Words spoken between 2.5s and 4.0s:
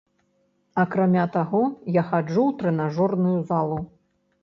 трэнажорную залу.